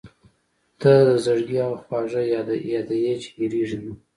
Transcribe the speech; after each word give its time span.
•ته 0.81 0.91
د 1.07 1.09
زړګي 1.25 1.57
هغه 1.65 1.77
خواږه 1.83 2.21
یاد 2.79 2.89
یې 3.03 3.13
چې 3.21 3.29
هېرېږي 3.37 3.77
نه. 3.83 3.91